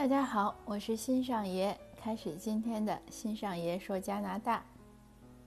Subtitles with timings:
[0.00, 4.64] 大家好，我是新上爷，开始今天的新上爷说加拿大。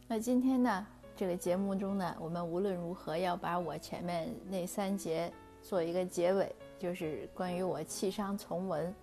[0.08, 0.86] 那今天呢，
[1.16, 5.34] 这个节目中呢，我们无论如何要把我前面那三节
[5.64, 8.96] 做一个结尾，就是关于我弃商从文，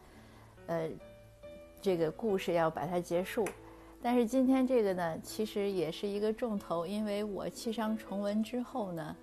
[0.69, 0.89] 呃，
[1.83, 3.45] 这个故事要把它结束。
[4.01, 9.17] 但是今天这个呢，其实也是一个重头，因为我弃商从文之后呢，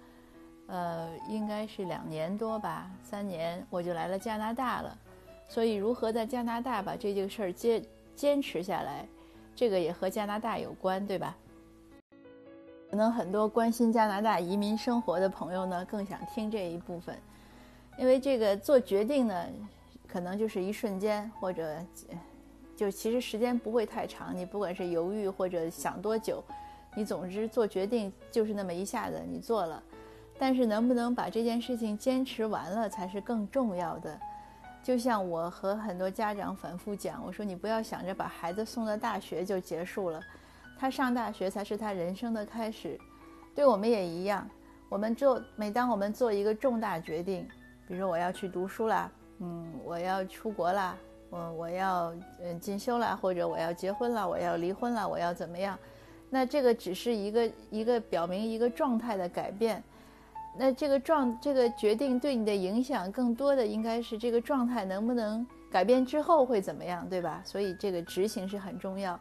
[0.67, 4.98] 呃，应该是两年多吧，三年我就来了加拿大了。
[5.47, 7.83] 所以，如何在加拿大把这件事儿坚
[8.15, 9.07] 坚持下来，
[9.55, 11.35] 这个也和加拿大有关，对吧？
[12.89, 17.17] 可能很多关心加拿大移民生活的朋友呢，更想听这一部分，
[17.97, 19.45] 因为这个做决定呢，
[20.07, 21.77] 可能就是一瞬间，或者
[22.75, 24.35] 就其实时间不会太长。
[24.35, 26.43] 你不管是犹豫或者想多久，
[26.95, 29.84] 你总之做决定就是那么一下子你做了，
[30.37, 34.20] 但是能不能把这件事情坚持完了，才是更重要的。
[34.88, 40.24] 就像我和很多家长反复讲，我说你不要想着把孩子送到大学就结束了，
[40.79, 42.98] 他上大学才是他人生的开始。
[43.54, 44.49] 对我们也一样，
[44.88, 47.46] 我们做每当我们做一个重大决定，
[47.85, 50.96] 比如我要去读书啦，嗯，我要出国啦，
[51.29, 55.77] 我我要嗯进修啦，或者我要结婚啦，我要离婚啦，我要怎么样？
[56.29, 59.84] 那这个只是一个一个表明一个状态的改变。
[60.55, 67.41] 那这个状这个决定对你的影响更多的应该是这个状态能不能改变之后会怎么样，对吧？
[67.45, 69.19] 所以这个执行是很重要。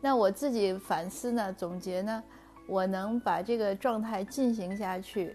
[0.00, 2.22] 那我自己反思呢，总结呢，
[2.68, 5.34] 我能把这个状态进行下去，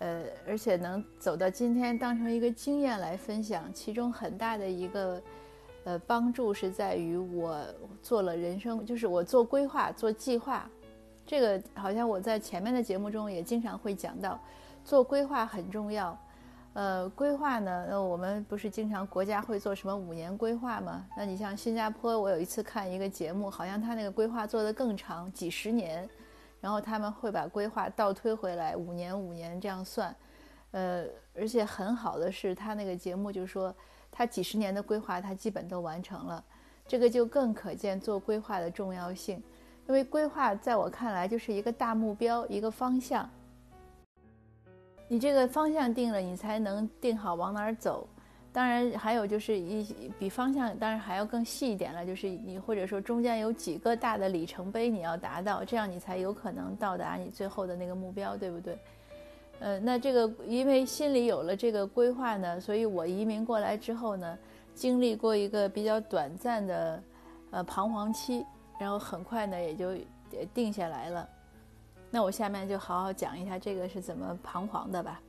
[0.00, 3.72] 呃，而且能走到今天当成一个经验来分享。
[3.72, 5.22] 其中很大的一个
[5.84, 7.64] 呃帮助是在于我
[8.02, 10.68] 做了人生，就是我做规划、做计划。
[11.24, 14.40] 这个好像我在前面的节目中也经常会讲到。
[14.84, 16.18] 做规划很重要，
[16.72, 21.04] 呃，规划呢，那我们不是经常国家会做什么五年规划吗？
[21.16, 26.08] 那你像新加坡，我有一次看一个节目，好像他那个规划做得更长，几十年，
[26.60, 30.14] 然后他们会把规划倒推回来，五年五年这样算，
[30.72, 33.74] 呃，而且很好的是，他那个节目就说，
[34.10, 36.42] 他几十年的规划他基本都完成了，
[36.86, 39.42] 这个就更可见做规划的重要性，
[39.88, 43.28] 因为规划在我看来就是一个大目标，一个方向。
[45.12, 48.06] 你这个方向定了，你才能定好往哪儿走。
[48.52, 58.78] 当然，还有就是一比方向，当然还要更细一点了，就是你或者说中间有几个大的里程碑你要达到，这样你才有可能到达你最后的那个目标，对不对？
[59.58, 64.38] 呃，那这个因为心里有了这个规划呢，所以我移民过来之后呢，
[64.74, 67.02] 经历过一个比较短暂的
[67.50, 68.46] 呃彷徨期，
[68.78, 69.92] 然后很快呢也就
[70.54, 71.28] 定下来了。
[72.10, 75.20] 那我下面就好好讲一下这个是怎么彷徨的吧。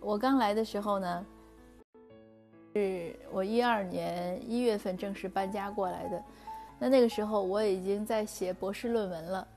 [0.00, 1.26] 我刚来的时候呢，
[2.72, 6.22] 是我一二年一月份正式搬家过来的。
[6.78, 9.48] 那那个时候我已经在写博士论文了。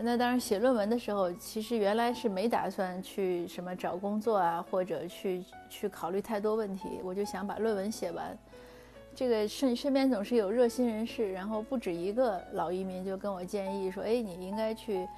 [0.00, 7.00] 那当然写论文的时候，其实原来是没打算去什么找工作啊，或者去去考虑太多问题。
[7.02, 8.38] 我就想把论文写完。
[9.16, 15.08] 这个身身边总是有热心人士，然后不止一个老移民就跟我建议说：“哎，你应该去。”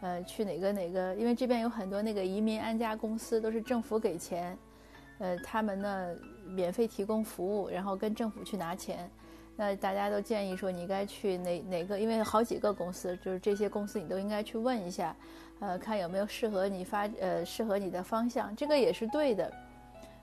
[0.00, 1.14] 呃，去哪个哪个？
[1.14, 4.56] 因为这边有很多那个移民安家公司，都是政府给钱，
[5.18, 6.16] 呃，他们呢
[6.46, 9.10] 免费提供服务，然后跟政府去拿钱。
[9.56, 12.00] 那大家都建议说，你该去哪哪个？
[12.00, 15.14] 因为好几个公司，就是这些公司你都应该去问一下，
[15.58, 18.56] 呃，看有没有适合你发呃适合你的方向。
[18.56, 19.52] 这个也是对的，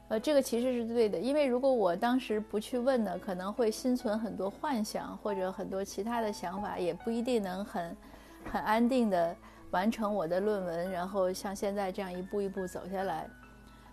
[0.08, 7.96] 呃，这个其实是对的，因为如果我当时不去问呢，可能会心存很多幻想或者很多其他的想法，也不一定能很
[8.52, 9.36] 很安定的。
[9.72, 13.28] 完成我的论文，然后像现在这样一步一步走下来。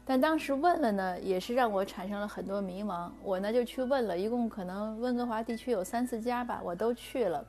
[0.07, 3.11] 但当时问了呢，也是让我产生了很多迷茫。
[3.23, 7.43] 我呢就去问了，一共可能温哥华地区有三四家吧，我都去了，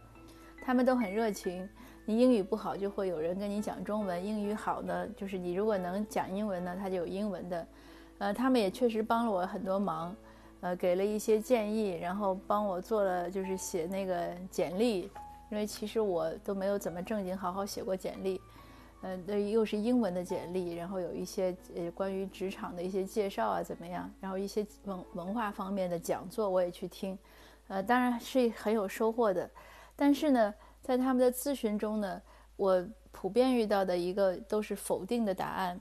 [0.64, 1.68] 他们都很热情。
[2.06, 7.68] 你英语不好，就会有人跟你讲中文；英语好呢，就是你如果能讲英文呢，他就有英文的。
[8.20, 10.16] 呃，他们也确实帮了我很多忙，
[10.62, 14.16] 呃，给了一些建议，然后帮我做了就是写那个
[14.50, 15.12] 简历。
[15.50, 18.42] 因为其实我都没有怎么正经好好写过简历，
[19.02, 27.18] 呃，那又是英文的简历，然后有一些呃关于职场的一些介绍啊怎么样，然后一些文文化方面的讲座我也去听，
[27.68, 29.50] 呃，当然是很有收获的。
[29.96, 32.22] 但是呢，在他们的咨询中呢，
[32.56, 35.80] 我普遍遇到的一个都是否定的答案。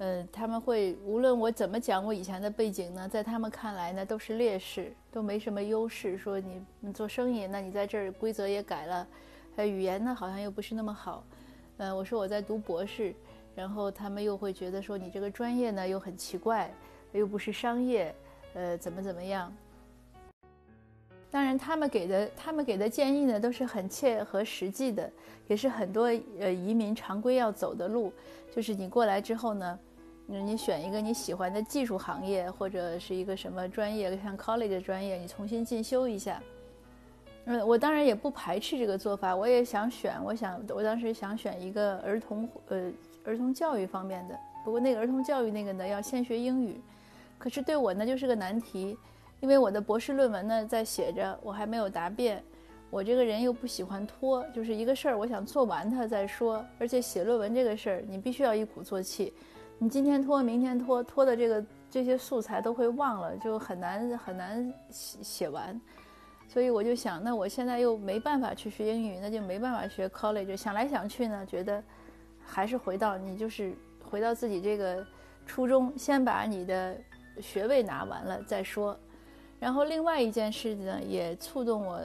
[0.00, 6.16] 嗯，他们会无论我怎么讲我以前的背景呢，在他们看来呢都是劣势，都没什么优势。
[6.16, 9.08] 说你你做生意，那你在这儿规则也改了，
[9.56, 11.24] 呃，语言呢好像又不是那么好。
[11.78, 13.12] 呃，我说我在读博士，
[13.56, 16.72] 然后他们又会觉得说你这个专业呢又很奇怪，
[17.10, 18.14] 又不是商业，
[18.54, 19.52] 呃，怎么怎么样？
[21.30, 25.10] 当然，他们给的他们给的建议呢，都是很切合实际的，
[25.48, 26.04] 也是很多
[26.38, 28.12] 呃移民常规要走的路。
[28.50, 29.78] 就是你过来之后呢，
[30.30, 36.42] 你选一个你喜欢的技术行业，或者是一个什么专业，像 college 的专业，你重新进修一下。
[37.46, 42.92] 嗯，我当然也不排斥这个做法，我也想选，我想我当时想选一个儿童呃
[43.24, 46.78] 儿童教育方面的，不过那个儿童教育那个呢要先学英语，
[47.38, 48.96] 可是对我呢就是个难题。
[49.40, 52.42] 因为我的博士论文呢在写着，我还没有答辩。
[52.90, 56.62] 我这个人又不喜欢拖，就是一个事儿，我想做完它再说。
[56.78, 59.32] 而且写论文这个事儿，你必须要一鼓作气。
[59.80, 65.80] 你今天拖，明天拖，拖的这个这些素材都会忘了，就很难很难写写完。
[66.48, 70.56] 所以我就想，那我现在又没办法去学英语，那就没办法学 college。
[70.56, 71.80] 想来想去呢，觉得
[72.44, 73.72] 还是回到你就是
[74.02, 75.06] 回到自己这个
[75.46, 76.96] 初衷，先把你的
[77.40, 78.98] 学位拿完了再说。
[79.60, 82.00] 然后另外一件事呢，也触动我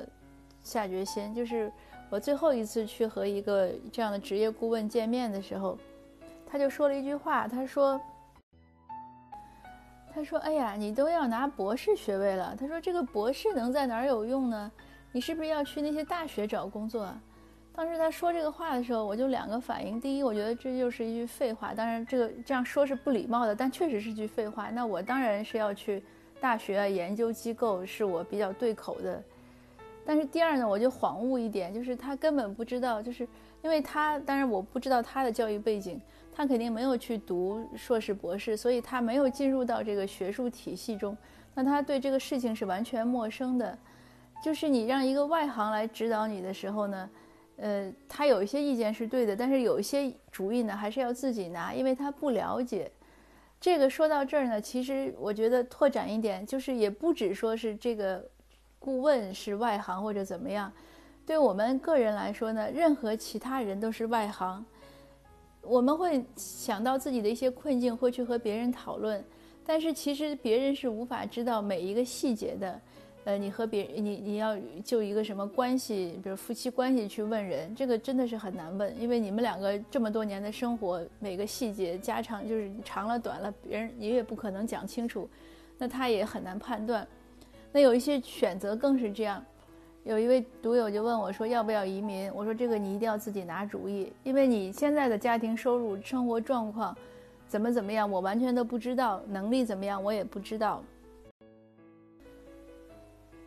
[0.61, 1.71] 下决心，就是
[2.11, 5.77] 我最后一次去和一个这样的职业顾问见面的时候，
[6.53, 7.99] 他就说了一句话，他说
[10.13, 14.71] ：“他说，哎呀，你都要拿博士学位了，他说这个博士能在哪儿有用呢？
[15.11, 17.11] 你是不是要去那些大学找工作？”
[17.75, 24.69] 当时他说这个话的时候，我就两个反应：第一，我觉得这就是一句废话，当然这个这样说是不礼貌的，但确实是句废话。
[24.69, 26.03] 那我当然是要去。
[26.39, 29.23] 大学啊，研究机构是我比较对口的，
[30.05, 33.25] 但是第二呢，我就恍悟一点，就是他根本不知道，就是
[33.61, 36.01] 因为他，当然我不知道他的教育背景，
[36.35, 41.15] 他肯定没有去读硕士博士，所以他没有进入到这个学术体系中，
[41.53, 43.77] 那他对这个事情是完全陌生的。
[44.43, 47.09] 就是你让一个外行来指导你的时候呢，
[47.57, 52.91] 呃，他有一些意见是对的，但是有一些主意呢，还是要自己拿，因为他不了解。
[53.61, 58.27] 这个说到这儿呢，其实我觉得拓展一点，就是也不止说是这个
[58.79, 60.69] 顾问是外行或者怎么样，
[61.25, 64.65] 对我们个人来说呢，任何其他人都是外行。
[65.63, 69.23] 我们会想到自己的一些困境，会去和别人讨论，
[69.65, 72.79] 但是其实别人是无法知道每一个细节的。
[73.25, 85.29] 呃，你和别人，你你要就一个什么关系，比如夫妻关系去问人，这个真的是很难问，因为你们两个这么多年的生活，每个细节家常就是长了短了，别人你也不可能讲清楚，
[85.77, 87.07] 那他也很难判断。
[87.71, 89.41] 那有一些选择更是这样，
[90.03, 96.95] 有一位读友就问我说要不要移民，我说这个你一定要自己拿主意，因为你现在的家庭收入、生活状况
[97.47, 100.83] 怎么怎么样，我完全都不知道，能力怎么样我也不知道。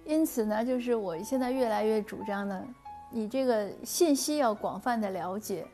[0.06, 2.66] 因此呢，就是我现在越来越主张呢，
[3.10, 5.66] 你这个信息要广泛的了解，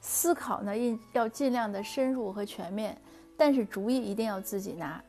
[0.00, 3.00] 思考呢应要尽量的深入和全面，
[3.36, 5.00] 但是主意一定要自己拿，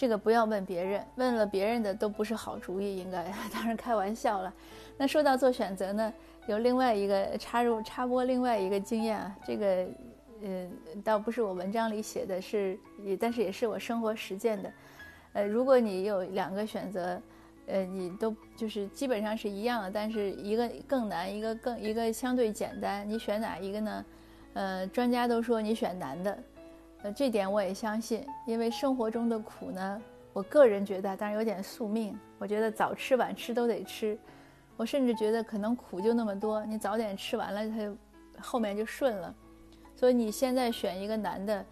[0.00, 4.50] 这个不要问别人，问了别人的都不是好主意，应该 当然开玩笑了。
[4.96, 6.10] 那说到做选择呢，
[6.46, 9.86] 有另外一个插入插播另外一个经验啊，这个
[10.40, 10.72] 嗯
[11.04, 14.72] 倒不是我文章里写的，是也但是也是我生活实践的，
[15.34, 17.20] 呃，如果你有两个选择。
[17.66, 24.04] 呃，你都就是基本上是一样的，但是一个更难，一个更一个相对简单，你选哪一个呢？
[24.54, 26.36] 呃，专家都说你选难的，
[27.02, 30.02] 呃，这点我也相信，因为生活中的苦呢，
[30.32, 34.18] 我个人觉得当然有点宿命，我觉得早吃晚吃都得吃，
[34.76, 37.96] 我甚至觉得可能苦就那么多，你早点吃完了，它就
[38.40, 39.34] 后面就顺了，
[39.96, 41.64] 所以你现在选一个难的。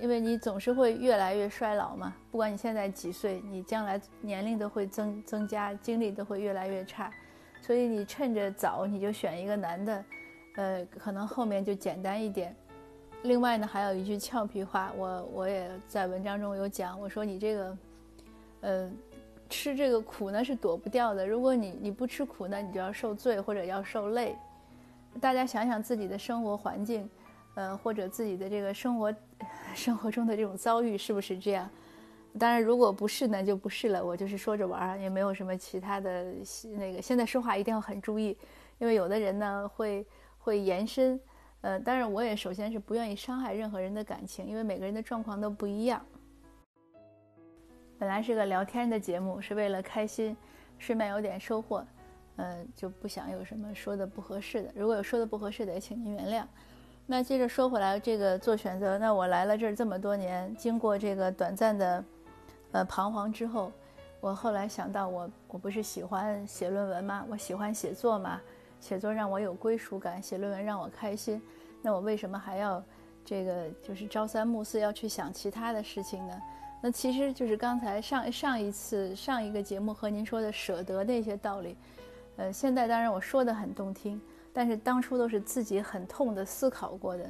[0.00, 7.12] 因为你总是会越来越衰老嘛，不管你现在几岁，你将来年龄都会增增加，精力都会越来越差，
[7.62, 10.04] 所以你趁着早你就选一个男的，
[10.56, 12.54] 呃，可能后面就简单一点。
[13.24, 17.78] 另外呢，还有一句俏皮话，我我也在文章中有讲，我说你这个，
[18.60, 18.90] 呃，
[19.50, 24.36] 吃这个苦呢是躲不掉的，如果你你不吃苦呢，你就要受罪或者要受累。
[25.20, 27.08] 大家想想自己的生活环境。
[27.56, 29.14] 呃，或者自己的这个生活，
[29.76, 31.70] 生活中的这种遭遇是不是这样？
[32.36, 34.04] 当然，如果不是呢，就不是了。
[34.04, 36.34] 我就是说着玩儿，也没有什么其他的
[36.76, 37.00] 那个。
[37.00, 38.36] 现在说话一定要很注意，
[38.78, 40.04] 因为有的人呢会
[40.36, 41.18] 会延伸。
[41.64, 46.04] 呃，当然，我也首先是不愿意伤害任何人的感情，因为每个人的状况都不一样。
[47.98, 50.36] 本来是个聊天的节目，是为了开心，
[50.78, 51.82] 顺便有点收获。
[52.36, 54.70] 嗯，就不想有什么说的不合适的。
[54.74, 56.44] 如果有说的不合适的，也请您原谅。
[57.06, 62.04] 那接着说回来，这个做选择，那我来了这儿这么多年，经过这个短暂的，
[62.72, 63.72] 呃彷徨之后，
[64.20, 67.24] 我后来想到，我我不是喜欢写论文吗？
[67.30, 68.38] 我喜欢写作吗，
[68.84, 71.40] 写作让我有归属感，写论文让我开心，
[71.80, 72.84] 那我为什么还要
[73.24, 76.38] 这个就是朝三暮四要去想其他的事情呢？
[76.82, 81.74] 那其实就是刚才上上一次上一个节目和您说的舍得那些道理，
[82.36, 84.20] 呃，现在当然我说的很动听，
[84.52, 87.24] 但是当初都是自己很痛的思考过的，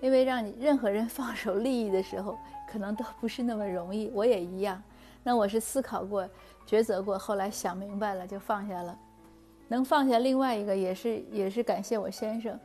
[0.00, 4.82] 因为让你任何人放手利益的时候，可能都不是那么容易，我也一样。
[5.22, 6.26] 那我是思考过、
[6.66, 8.98] 抉择过，后来想明白了就放下了。
[9.74, 12.58] 能放下另外一个也是也是感谢我先生。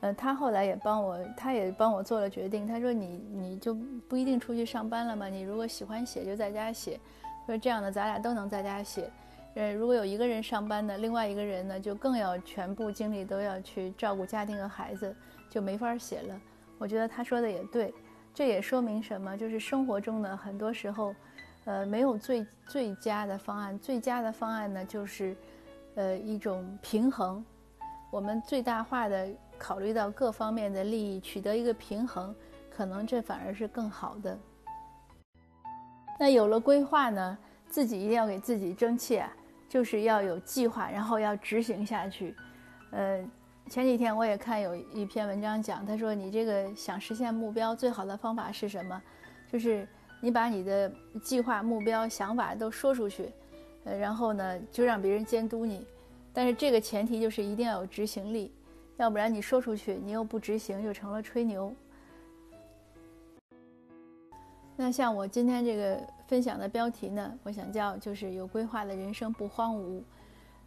[0.00, 2.66] 呃，他后来也帮我，他也帮我做了决定。
[2.66, 3.72] 他说：“你你就
[4.06, 5.26] 不一定出去上班了嘛？
[5.26, 7.00] 你如果喜欢写，就在家写。
[7.46, 9.10] 说这样的，咱俩都能在家写。
[9.54, 15.16] 呃，如果有一个人上班呢，另外一个人呢，就更要全部精力都要去照顾家庭和孩子，
[15.48, 16.38] 就没法写了。
[16.76, 17.94] 我觉得他说的也对。
[18.34, 19.34] 这也说明什么？
[19.34, 21.14] 就是生活中呢，很多时候，
[21.64, 23.78] 呃，没有最最佳的方案。
[23.78, 25.34] 最佳的方案呢，就是，
[25.96, 27.44] 呃，一种平衡。
[28.12, 32.36] 我们最大化的。”考虑到各方面的利益，取得一个平衡，
[32.68, 34.38] 可能这反而是更好的。
[36.20, 39.34] 那有了规划呢，自己一定要给自己争气啊，
[39.66, 42.36] 就是要有计划，然后要执行下去。
[42.90, 43.26] 呃，
[43.70, 49.02] 前几天我也看有一篇文章讲，他说你这个想实现目标最好的方法是什么？
[49.50, 49.88] 就是
[50.20, 53.32] 你把你的计划、目标、想法都说出去，
[53.86, 55.86] 呃，然后呢就让别人监督你。
[56.34, 58.52] 但是这个前提就是一定要有执行力。
[58.98, 61.72] 要不然你说出去，你又不执行，就成了吹牛。
[64.74, 70.02] 那像我今天这个分享的标题呢，我想叫就是有规划的人生不荒芜。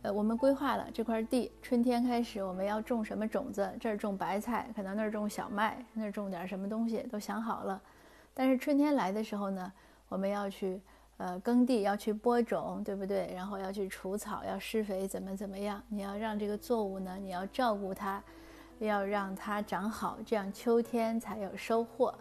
[0.04, 7.82] 呃，我们规划了这块地，春天开始我们要种什么种子，这儿种白菜，可能那儿种小麦，那儿种点什么东西都想好了。
[8.34, 9.74] 但是春天来的时候呢，
[10.08, 10.80] 我们要去。
[11.20, 13.30] 呃，耕地要去播种，对不对？
[13.36, 15.84] 然后要去除草，要施肥，怎么怎么样？
[15.90, 18.24] 你要让这个作物呢，你要照顾它，
[18.80, 22.16] 要让它长好，这样秋天才有收获。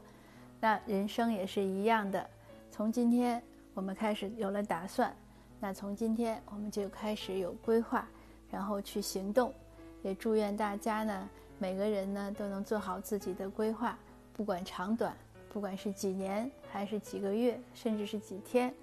[0.59, 2.29] 那人生也是一样的，
[2.73, 3.41] 从今天
[3.73, 5.15] 我们开始有了打算，
[5.61, 8.05] 那从今天我们就开始有规划，
[8.51, 9.55] 然后去行动。
[10.03, 11.29] 也祝愿大家呢，
[11.61, 13.97] 每个人呢都能做好自己的规划，
[14.33, 15.17] 不管长短，
[15.53, 18.75] 不管是几年还是几个月，甚至是几天。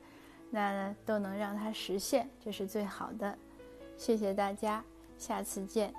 [0.55, 3.37] 那都能让它实现，这是最好的。
[3.97, 4.81] 谢谢大家，
[5.17, 5.93] 下次见。